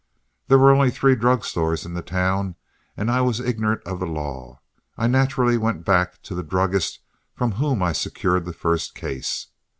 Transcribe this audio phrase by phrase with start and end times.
[0.47, 2.55] There were only three drug stores in the town,
[2.97, 4.59] and as I was ignorant of the law,
[4.97, 7.01] I naturally went back to the druggist
[7.35, 9.49] from whom I secured the first case.